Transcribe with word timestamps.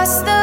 across 0.00 0.22
the 0.22 0.39